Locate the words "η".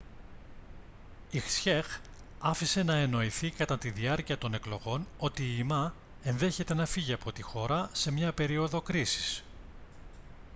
1.31-1.39, 5.43-5.67